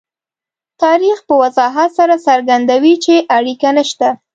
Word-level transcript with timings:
تاریخ 0.83 1.17
په 1.27 1.33
وضاحت 1.41 1.89
سره 1.99 2.15
څرګندوي 2.27 2.93
چې 3.05 3.15
اړیکه 3.37 3.69
نشته. 3.77 4.09